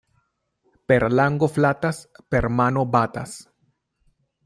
[0.91, 2.01] Per lango flatas,
[2.35, 3.41] per mano batas.